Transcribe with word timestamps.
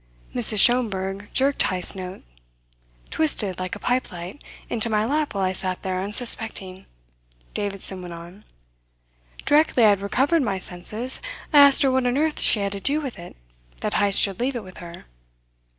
"Mrs. 0.33 0.59
Schomberg 0.61 1.29
jerked 1.31 1.61
Heyst's 1.61 1.93
note, 1.93 2.23
twisted 3.11 3.59
like 3.59 3.75
a 3.75 3.79
pipe 3.79 4.11
light, 4.11 4.43
into 4.67 4.89
my 4.89 5.05
lap 5.05 5.35
while 5.35 5.43
I 5.43 5.53
sat 5.53 5.83
there 5.83 6.01
unsuspecting," 6.01 6.87
Davidson 7.53 8.01
went 8.01 8.15
on. 8.15 8.43
"Directly 9.45 9.85
I 9.85 9.89
had 9.89 10.01
recovered 10.01 10.41
my 10.41 10.57
senses, 10.57 11.21
I 11.53 11.59
asked 11.59 11.83
her 11.83 11.91
what 11.91 12.07
on 12.07 12.17
earth 12.17 12.39
she 12.39 12.61
had 12.61 12.71
to 12.71 12.79
do 12.79 12.99
with 12.99 13.19
it 13.19 13.35
that 13.81 13.93
Heyst 13.93 14.19
should 14.19 14.39
leave 14.39 14.55
it 14.55 14.63
with 14.63 14.77
her. 14.77 15.05